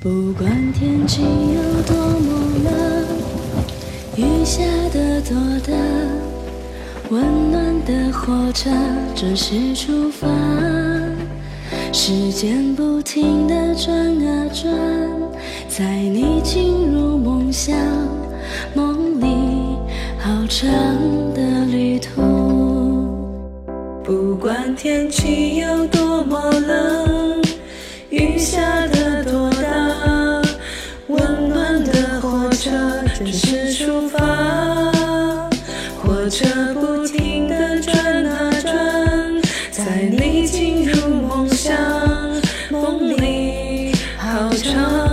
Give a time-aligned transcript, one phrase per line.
[0.00, 2.30] 不管天气有多么
[2.62, 2.72] 冷，
[4.14, 5.36] 雨下的多
[5.66, 5.72] 大，
[7.10, 8.70] 温暖的火车
[9.16, 10.28] 准时出发。
[11.92, 13.92] 时间不停地转
[14.24, 14.72] 啊转，
[15.68, 17.76] 在你进入梦乡，
[18.76, 19.26] 梦里
[20.20, 20.70] 好长
[21.34, 22.22] 的旅途。
[24.04, 25.97] 不管天气有多
[33.18, 34.18] 准时出发
[36.00, 41.76] 火车不停地转啊转在你进入梦乡
[42.70, 45.07] 梦里好长。